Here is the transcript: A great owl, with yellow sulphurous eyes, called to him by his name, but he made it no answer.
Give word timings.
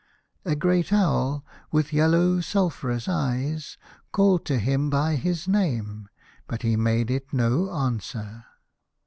A 0.45 0.55
great 0.55 0.91
owl, 0.91 1.45
with 1.71 1.93
yellow 1.93 2.39
sulphurous 2.41 3.07
eyes, 3.07 3.77
called 4.11 4.45
to 4.45 4.57
him 4.57 4.89
by 4.89 5.13
his 5.15 5.47
name, 5.47 6.09
but 6.47 6.63
he 6.63 6.75
made 6.75 7.11
it 7.11 7.31
no 7.31 7.69
answer. 7.69 8.45